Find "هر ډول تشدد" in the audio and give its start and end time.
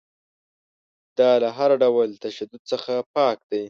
1.57-2.61